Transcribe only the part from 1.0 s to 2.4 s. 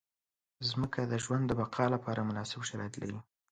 د ژوند د بقا لپاره